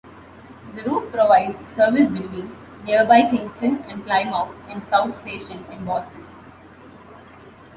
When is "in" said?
5.71-5.85